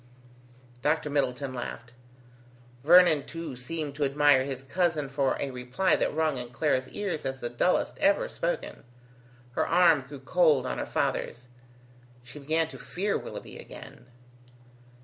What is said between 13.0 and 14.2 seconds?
Willoughby again.